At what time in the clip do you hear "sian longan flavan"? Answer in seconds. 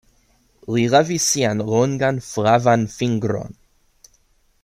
1.33-2.87